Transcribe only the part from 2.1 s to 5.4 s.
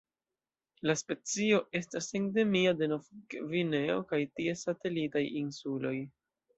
endemia de Nov-Gvineo kaj ties satelitaj